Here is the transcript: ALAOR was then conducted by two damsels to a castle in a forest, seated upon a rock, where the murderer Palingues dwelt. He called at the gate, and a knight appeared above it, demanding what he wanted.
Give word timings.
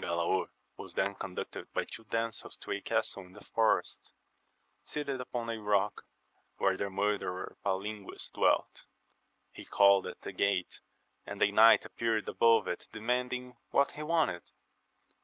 ALAOR 0.00 0.46
was 0.76 0.94
then 0.94 1.16
conducted 1.16 1.66
by 1.72 1.84
two 1.84 2.04
damsels 2.04 2.56
to 2.58 2.70
a 2.70 2.80
castle 2.80 3.24
in 3.26 3.34
a 3.34 3.40
forest, 3.42 4.12
seated 4.84 5.20
upon 5.20 5.50
a 5.50 5.58
rock, 5.60 6.04
where 6.58 6.76
the 6.76 6.88
murderer 6.88 7.56
Palingues 7.64 8.30
dwelt. 8.32 8.84
He 9.50 9.64
called 9.64 10.06
at 10.06 10.20
the 10.22 10.30
gate, 10.30 10.78
and 11.26 11.42
a 11.42 11.50
knight 11.50 11.84
appeared 11.84 12.28
above 12.28 12.68
it, 12.68 12.86
demanding 12.92 13.56
what 13.72 13.90
he 13.90 14.04
wanted. 14.04 14.52